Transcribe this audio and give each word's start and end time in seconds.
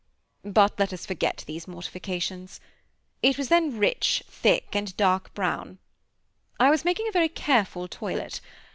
But 0.43 0.79
let 0.79 0.91
us 0.93 1.05
forget 1.05 1.43
these 1.45 1.67
mortifications. 1.67 2.59
It 3.21 3.37
was 3.37 3.49
then 3.49 3.77
rich, 3.77 4.23
thick, 4.27 4.75
and 4.75 4.97
dark 4.97 5.31
brown. 5.35 5.77
I 6.59 6.71
was 6.71 6.83
making 6.83 7.07
a 7.07 7.11
very 7.11 7.29
careful 7.29 7.87
toilet. 7.87 8.41